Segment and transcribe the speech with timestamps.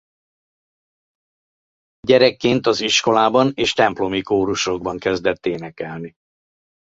[2.07, 6.13] Gyerekként az iskolában és templomi kórusokban kezdett énekelni.